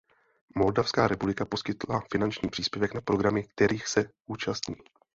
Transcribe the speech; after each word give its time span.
Moldavská 0.55 1.07
republika 1.07 1.45
poskytla 1.45 2.01
finanční 2.11 2.49
příspěvek 2.49 2.93
na 2.93 3.01
programy, 3.01 3.43
kterých 3.43 3.87
se 3.87 4.05
účastní. 4.25 4.75